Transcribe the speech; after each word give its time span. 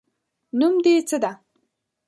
نوم 0.59 0.73
دې 0.83 0.93
څه 1.09 1.17
ده؟ 1.23 1.31